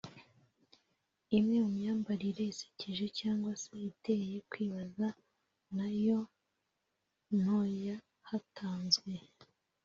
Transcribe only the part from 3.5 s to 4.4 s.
se iteye